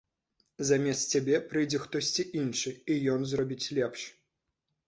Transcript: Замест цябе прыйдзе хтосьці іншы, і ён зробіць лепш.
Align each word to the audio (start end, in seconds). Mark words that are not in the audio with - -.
Замест 0.69 1.11
цябе 1.17 1.35
прыйдзе 1.51 1.81
хтосьці 1.85 2.25
іншы, 2.45 2.75
і 2.95 2.99
ён 3.17 3.21
зробіць 3.33 3.71
лепш. 3.81 4.01